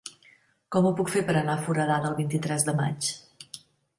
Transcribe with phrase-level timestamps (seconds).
[0.75, 3.13] Com ho puc fer per anar a Foradada el vint-i-tres de maig?